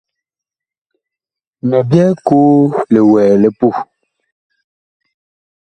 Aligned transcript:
Mi 1.69 1.77
byɛɛ 1.89 2.11
koo 2.25 2.55
li 2.93 3.01
wɛɛ 3.11 3.33
li 3.41 3.49
puh. 3.59 3.77